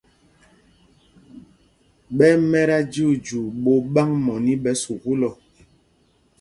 [2.17, 5.31] Ɓɛ́ ɛ́ mɛt ajyuujyuu ɓot ɓâŋ mɔní ɓɛ sukûl ɔ.